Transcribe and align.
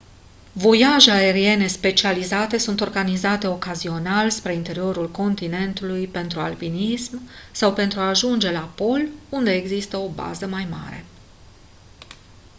voiaje 0.53 1.11
aeriene 1.11 1.67
specializate 1.67 2.57
sunt 2.57 2.81
organizate 2.81 3.47
ocazional 3.47 4.29
spre 4.29 4.53
interiorul 4.53 5.11
continentului 5.11 6.07
pentru 6.07 6.39
alpinism 6.39 7.21
sau 7.51 7.73
pentru 7.73 7.99
a 7.99 8.07
ajunge 8.07 8.51
la 8.51 8.71
pol 8.75 9.07
unde 9.29 9.51
există 9.55 9.97
o 9.97 10.09
bază 10.09 10.47
mare 10.47 11.05